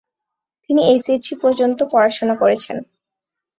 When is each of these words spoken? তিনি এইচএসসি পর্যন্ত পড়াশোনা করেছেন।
তিনি 0.65 0.81
এইচএসসি 0.85 1.33
পর্যন্ত 1.43 1.79
পড়াশোনা 1.91 2.35
করেছেন। 2.35 2.77